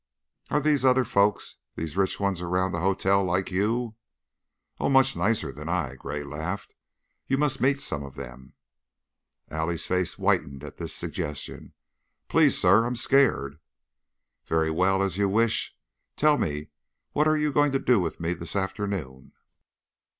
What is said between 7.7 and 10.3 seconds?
some of them." Allie's face